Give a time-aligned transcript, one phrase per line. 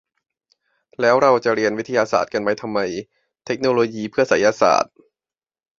[1.01, 2.79] แล้วเราจะเรียนวิทยาศาสตร์กันไปทำไม
[3.45, 4.93] เทคโนโลยีเพื่อไสยศาสตร์?